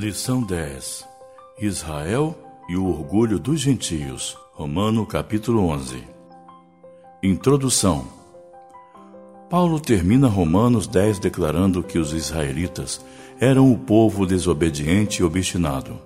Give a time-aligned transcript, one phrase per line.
[0.00, 1.06] Lição 10
[1.60, 2.34] Israel
[2.70, 4.34] e o orgulho dos gentios.
[4.54, 6.02] Romano capítulo 11
[7.22, 8.06] Introdução
[9.50, 13.04] Paulo termina Romanos 10 declarando que os israelitas
[13.38, 15.98] eram o povo desobediente e obstinado,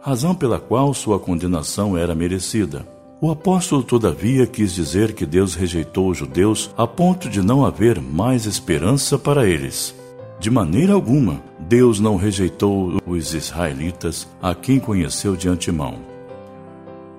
[0.00, 2.84] razão pela qual sua condenação era merecida.
[3.20, 8.00] O apóstolo, todavia, quis dizer que Deus rejeitou os judeus a ponto de não haver
[8.00, 9.94] mais esperança para eles.
[10.40, 11.40] De maneira alguma,
[11.72, 16.00] Deus não rejeitou os israelitas a quem conheceu de antemão.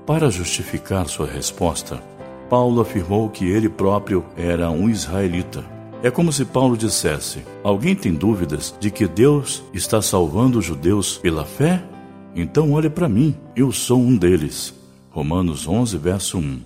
[0.06, 2.00] Para justificar sua resposta,
[2.52, 5.66] Paulo afirmou que ele próprio era um israelita.
[6.04, 11.18] É como se Paulo dissesse: Alguém tem dúvidas de que Deus está salvando os judeus
[11.18, 11.84] pela fé?
[12.36, 14.72] Então olhe para mim, eu sou um deles.
[15.10, 16.60] Romanos 11, verso 1.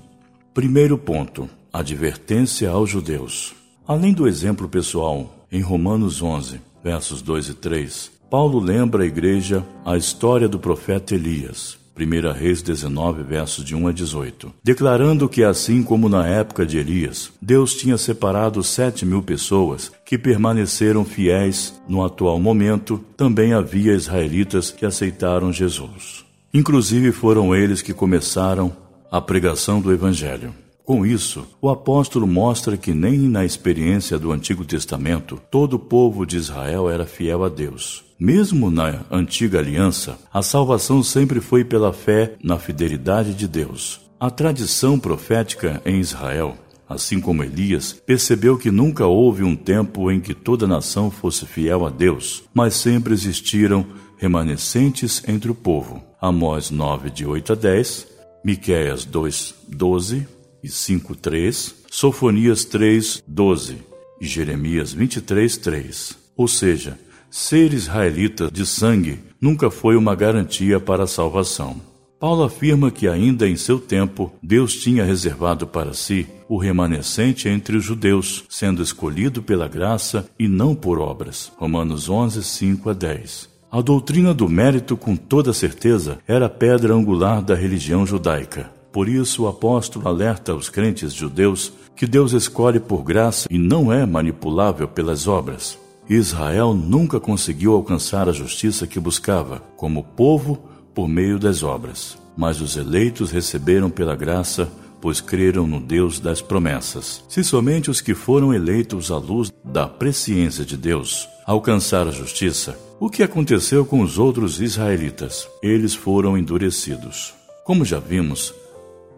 [0.53, 3.56] Primeiro ponto: advertência aos judeus.
[3.88, 9.62] Além do exemplo pessoal, em Romanos 11, versos 2 e 3, Paulo lembra a igreja
[9.84, 11.78] a história do profeta Elias.
[12.00, 16.78] 1 Reis 19, versos de 1 a 18, declarando que, assim como na época de
[16.78, 23.94] Elias, Deus tinha separado sete mil pessoas que permaneceram fiéis no atual momento, também havia
[23.94, 26.24] israelitas que aceitaram Jesus.
[26.54, 28.72] Inclusive foram eles que começaram
[29.12, 30.54] a pregação do Evangelho.
[30.88, 36.26] Com isso, o apóstolo mostra que nem na experiência do Antigo Testamento todo o povo
[36.26, 38.06] de Israel era fiel a Deus.
[38.18, 44.00] Mesmo na antiga aliança, a salvação sempre foi pela fé na fidelidade de Deus.
[44.18, 46.56] A tradição profética em Israel,
[46.88, 51.86] assim como Elias, percebeu que nunca houve um tempo em que toda nação fosse fiel
[51.86, 53.86] a Deus, mas sempre existiram
[54.18, 56.02] remanescentes entre o povo.
[56.22, 58.08] Amós 9, de 8 a 10,
[58.42, 63.78] Miquéias 2, 12 e 5, 3, Sofonias 3, 12
[64.19, 66.18] e Jeremias 23, 3.
[66.35, 71.79] Ou seja, ser israelita de sangue nunca foi uma garantia para a salvação.
[72.19, 77.78] Paulo afirma que ainda em seu tempo Deus tinha reservado para si o remanescente entre
[77.78, 81.51] os judeus, sendo escolhido pela graça e não por obras.
[81.57, 83.50] Romanos 11, 5 a 10.
[83.69, 88.77] A doutrina do mérito, com toda certeza, era a pedra angular da religião judaica.
[88.97, 93.94] Por isso, o apóstolo alerta os crentes judeus que Deus escolhe por graça e não
[93.94, 95.78] é manipulável pelas obras.
[96.09, 100.58] Israel nunca conseguiu alcançar a justiça que buscava, como povo,
[100.96, 102.18] por meio das obras.
[102.35, 104.68] Mas os eleitos receberam pela graça,
[105.00, 107.24] pois creram no Deus das promessas.
[107.29, 112.75] Se somente os que foram eleitos à luz da presciência de Deus alcançaram a justiça,
[113.00, 115.47] o que aconteceu com os outros israelitas?
[115.62, 117.35] Eles foram endurecidos.
[117.64, 118.56] Como já vimos,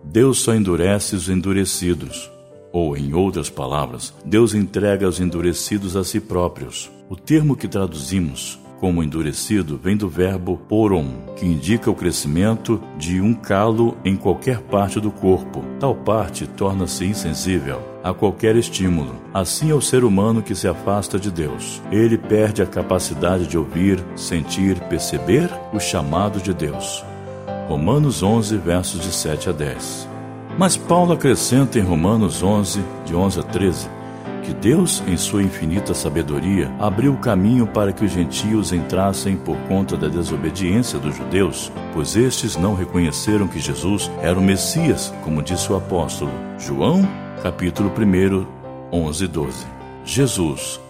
[0.03, 2.31] Deus só endurece os endurecidos.
[2.71, 6.89] Ou, em outras palavras, Deus entrega os endurecidos a si próprios.
[7.09, 13.19] O termo que traduzimos como endurecido vem do verbo poron, que indica o crescimento de
[13.19, 15.63] um calo em qualquer parte do corpo.
[15.79, 19.13] Tal parte torna-se insensível a qualquer estímulo.
[19.33, 21.81] Assim é o ser humano que se afasta de Deus.
[21.91, 27.03] Ele perde a capacidade de ouvir, sentir, perceber o chamado de Deus.
[27.69, 30.09] Romanos 11, versos de 7 a 10.
[30.57, 33.87] Mas Paulo acrescenta em Romanos 11, de 11 a 13,
[34.43, 39.55] que Deus, em sua infinita sabedoria, abriu o caminho para que os gentios entrassem por
[39.67, 45.43] conta da desobediência dos judeus, pois estes não reconheceram que Jesus era o Messias, como
[45.43, 46.31] disse o apóstolo.
[46.57, 47.07] João,
[47.43, 48.47] capítulo 1,
[48.91, 49.67] 11 e 12.
[50.03, 50.81] Jesus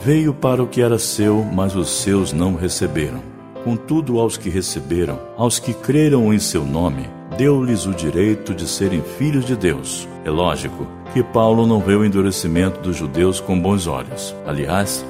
[0.00, 3.37] veio para o que era seu, mas os seus não receberam.
[3.68, 7.06] Contudo, aos que receberam, aos que creram em seu nome,
[7.36, 10.08] deu-lhes o direito de serem filhos de Deus.
[10.24, 14.34] É lógico que Paulo não vê o endurecimento dos judeus com bons olhos.
[14.46, 15.04] Aliás,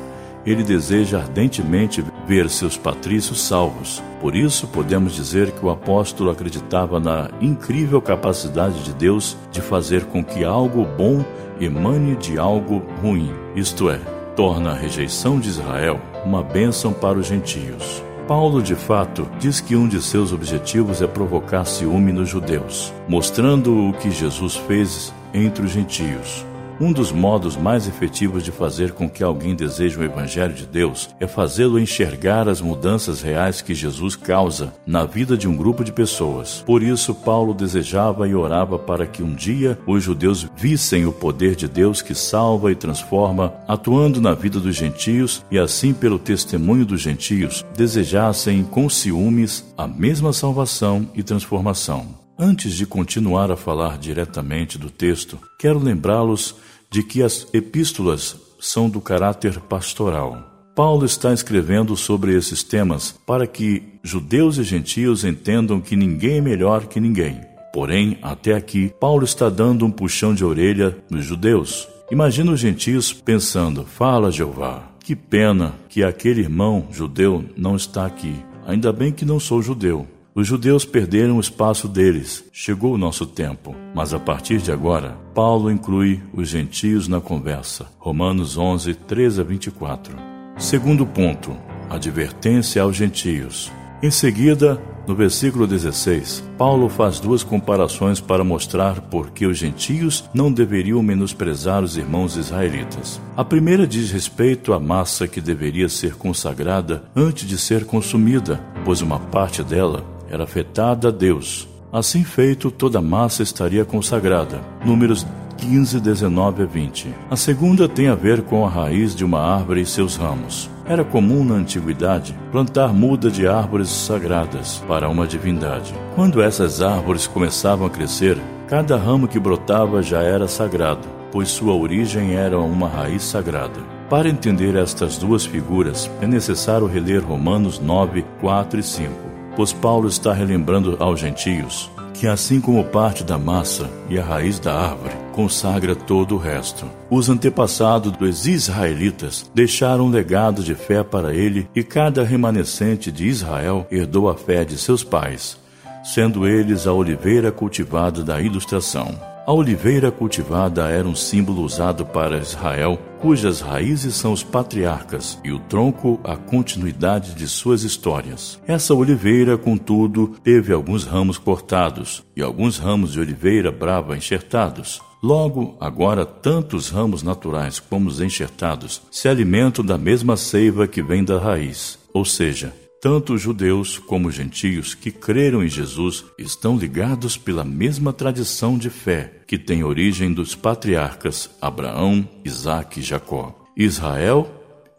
[0.44, 4.02] ele deseja ardentemente ver seus patrícios salvos.
[4.20, 10.06] Por isso, podemos dizer que o apóstolo acreditava na incrível capacidade de Deus de fazer
[10.06, 11.25] com que algo bom
[11.61, 14.00] emane de algo ruim, isto é,
[14.34, 18.07] torna a rejeição de Israel uma bênção para os gentios.
[18.28, 23.88] Paulo, de fato, diz que um de seus objetivos é provocar ciúme nos judeus, mostrando
[23.88, 26.44] o que Jesus fez entre os gentios.
[26.80, 31.10] Um dos modos mais efetivos de fazer com que alguém deseje o Evangelho de Deus
[31.19, 35.92] é fazê-lo enxergar as mudanças reais que Jesus causa na vida de um grupo de
[35.92, 36.62] pessoas.
[36.64, 41.56] Por isso, Paulo desejava e orava para que um dia os judeus vissem o poder
[41.56, 46.86] de Deus que salva e transforma, atuando na vida dos gentios e, assim, pelo testemunho
[46.86, 52.27] dos gentios, desejassem com ciúmes a mesma salvação e transformação.
[52.40, 56.55] Antes de continuar a falar diretamente do texto, quero lembrá-los
[56.88, 60.49] de que as epístolas são do caráter pastoral.
[60.73, 66.40] Paulo está escrevendo sobre esses temas para que judeus e gentios entendam que ninguém é
[66.40, 67.40] melhor que ninguém.
[67.73, 71.88] Porém, até aqui, Paulo está dando um puxão de orelha nos judeus.
[72.08, 78.37] Imagina os gentios pensando: Fala, Jeová, que pena que aquele irmão judeu não está aqui.
[78.64, 80.06] Ainda bem que não sou judeu.
[80.38, 82.44] Os judeus perderam o espaço deles.
[82.52, 83.75] Chegou o nosso tempo.
[83.93, 87.88] Mas a partir de agora, Paulo inclui os gentios na conversa.
[87.99, 90.14] Romanos 11, 13 a 24.
[90.56, 91.56] Segundo ponto:
[91.90, 93.73] advertência aos gentios.
[94.00, 100.23] Em seguida, no versículo 16, Paulo faz duas comparações para mostrar por que os gentios
[100.32, 103.20] não deveriam menosprezar os irmãos israelitas.
[103.37, 109.00] A primeira diz respeito à massa que deveria ser consagrada antes de ser consumida, pois
[109.00, 111.69] uma parte dela era afetada a Deus.
[111.92, 114.60] Assim feito, toda a massa estaria consagrada.
[114.84, 115.26] Números
[115.56, 117.14] 15, 19 a 20.
[117.30, 120.70] A segunda tem a ver com a raiz de uma árvore e seus ramos.
[120.86, 125.92] Era comum na antiguidade plantar muda de árvores sagradas para uma divindade.
[126.14, 128.38] Quando essas árvores começavam a crescer,
[128.69, 133.80] cada ramo que brotava já era sagrado, pois sua origem era uma raiz sagrada.
[134.08, 139.27] Para entender estas duas figuras, é necessário reler Romanos 9, 4 e 5
[139.58, 144.60] pois Paulo está relembrando aos gentios que, assim como parte da massa e a raiz
[144.60, 146.87] da árvore, consagra todo o resto.
[147.10, 153.26] Os antepassados dos israelitas deixaram um legado de fé para ele e cada remanescente de
[153.26, 155.58] Israel herdou a fé de seus pais,
[156.04, 159.19] sendo eles a oliveira cultivada da ilustração.
[159.49, 165.50] A oliveira cultivada era um símbolo usado para Israel, cujas raízes são os patriarcas e
[165.50, 168.61] o tronco a continuidade de suas histórias.
[168.67, 175.00] Essa oliveira, contudo, teve alguns ramos cortados e alguns ramos de oliveira brava enxertados.
[175.23, 181.03] Logo, agora, tanto os ramos naturais como os enxertados se alimentam da mesma seiva que
[181.03, 186.25] vem da raiz, ou seja, tanto os judeus como os gentios que creram em Jesus
[186.37, 193.03] estão ligados pela mesma tradição de fé que tem origem dos patriarcas Abraão, Isaque e
[193.03, 193.67] Jacó.
[193.77, 194.50] Israel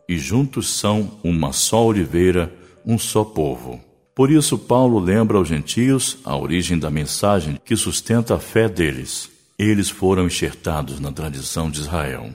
[0.08, 2.54] e juntos são uma só oliveira,
[2.86, 3.80] um só povo.
[4.16, 9.30] Por isso, Paulo lembra aos gentios a origem da mensagem que sustenta a fé deles.
[9.58, 12.30] Eles foram enxertados na tradição de Israel.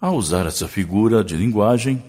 [0.00, 2.02] Ao usar essa figura de linguagem,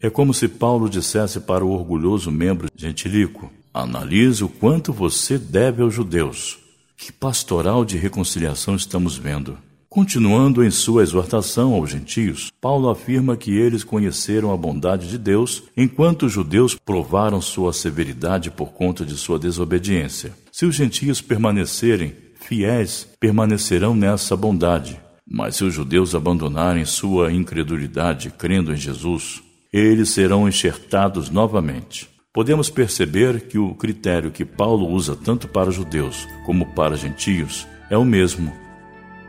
[0.00, 5.82] é como se Paulo dissesse para o orgulhoso membro gentilico: Analise o quanto você deve
[5.82, 6.58] aos judeus.
[6.96, 9.56] Que pastoral de reconciliação estamos vendo?
[9.88, 15.64] Continuando em sua exortação aos gentios, Paulo afirma que eles conheceram a bondade de Deus,
[15.76, 20.32] enquanto os judeus provaram sua severidade por conta de sua desobediência.
[20.52, 25.00] Se os gentios permanecerem fiéis, permanecerão nessa bondade.
[25.28, 32.08] Mas se os judeus abandonarem sua incredulidade, crendo em Jesus, eles serão enxertados novamente.
[32.32, 37.96] Podemos perceber que o critério que Paulo usa tanto para judeus como para gentios é
[37.96, 38.52] o mesmo.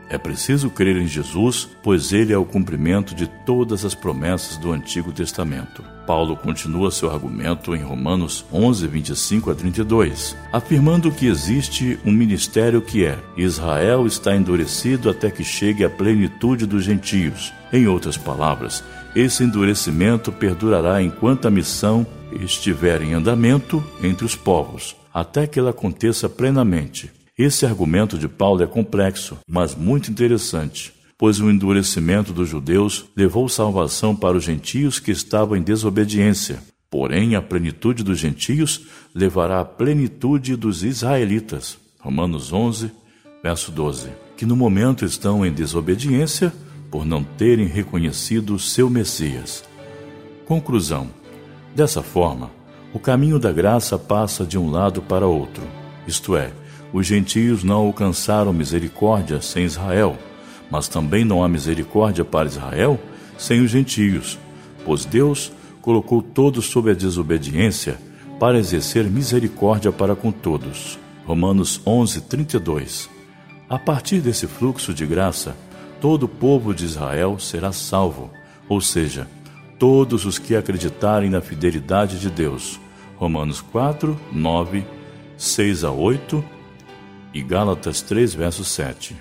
[0.08, 4.70] É preciso crer em Jesus, pois ele é o cumprimento de todas as promessas do
[4.70, 5.82] Antigo Testamento.
[6.06, 12.82] Paulo continua seu argumento em Romanos 11, 25 a 32, afirmando que existe um ministério
[12.82, 17.52] que é: Israel está endurecido até que chegue à plenitude dos gentios.
[17.72, 22.06] Em outras palavras, esse endurecimento perdurará enquanto a missão
[22.40, 27.10] estiver em andamento entre os povos, até que ela aconteça plenamente.
[27.36, 33.48] Esse argumento de Paulo é complexo, mas muito interessante, pois o endurecimento dos judeus levou
[33.48, 36.62] salvação para os gentios que estavam em desobediência.
[36.90, 38.82] Porém, a plenitude dos gentios
[39.14, 41.78] levará à plenitude dos israelitas.
[41.98, 42.90] Romanos 11,
[43.42, 44.08] verso 12.
[44.36, 46.52] Que no momento estão em desobediência,
[46.92, 49.64] por não terem reconhecido seu Messias.
[50.46, 51.08] Conclusão:
[51.74, 52.50] dessa forma,
[52.92, 55.64] o caminho da graça passa de um lado para outro,
[56.06, 56.52] isto é,
[56.92, 60.18] os gentios não alcançaram misericórdia sem Israel,
[60.70, 63.00] mas também não há misericórdia para Israel
[63.38, 64.38] sem os gentios,
[64.84, 67.98] pois Deus colocou todos sob a desobediência
[68.38, 70.98] para exercer misericórdia para com todos.
[71.24, 73.08] Romanos 11, 32.
[73.68, 75.56] A partir desse fluxo de graça,
[76.02, 78.28] todo o povo de Israel será salvo,
[78.68, 79.28] ou seja,
[79.78, 82.80] todos os que acreditarem na fidelidade de Deus.
[83.16, 84.84] Romanos 4, 9,
[85.36, 86.44] 6 a 8
[87.32, 89.14] e Gálatas 3, verso 7.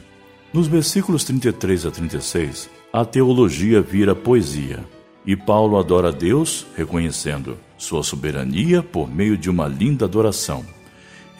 [0.51, 4.83] Nos versículos 33 a 36, a teologia vira poesia,
[5.23, 10.65] e Paulo adora a Deus, reconhecendo sua soberania por meio de uma linda adoração.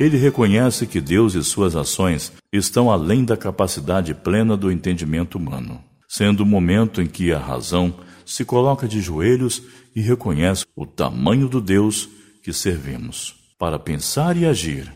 [0.01, 5.79] Ele reconhece que Deus e suas ações estão além da capacidade plena do entendimento humano,
[6.09, 7.93] sendo o momento em que a razão
[8.25, 9.61] se coloca de joelhos
[9.95, 12.09] e reconhece o tamanho do Deus
[12.41, 14.91] que servimos, para pensar e agir.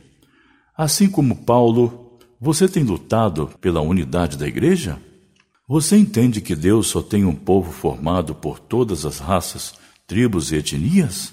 [0.76, 5.00] Assim como Paulo, você tem lutado pela unidade da igreja?
[5.70, 9.76] Você entende que Deus só tem um povo formado por todas as raças,
[10.08, 11.32] tribos e etnias?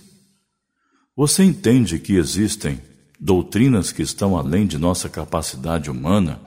[1.17, 2.79] Você entende que existem
[3.25, 6.41] doutrinas que estão além de nossa capacidade humana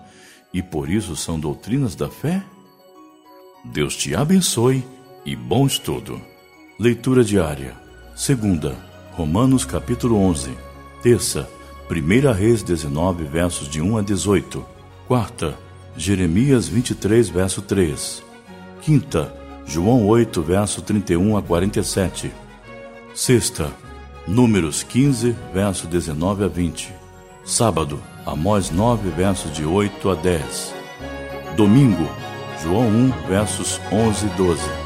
[0.53, 2.43] e por isso são doutrinas da fé?
[3.63, 4.83] Deus te abençoe
[5.25, 6.19] e bom estudo.
[6.77, 7.73] Leitura diária.
[8.13, 8.75] Segunda,
[9.13, 10.51] Romanos capítulo 11.
[11.01, 11.49] Terça,
[11.87, 14.65] Primeira Reis 19, versos de 1 a 18.
[15.07, 15.57] Quarta,
[15.95, 18.21] Jeremias 23, verso 3.
[18.81, 19.33] Quinta,
[19.65, 22.33] João 8, verso 31 a 47.
[23.13, 23.71] Sexta,
[24.27, 26.91] Números 15, verso 19 a 20.
[27.43, 30.73] Sábado, Amós 9, versos de 8 a 10.
[31.55, 32.09] Domingo,
[32.63, 34.84] João 1, versos 11 e 12.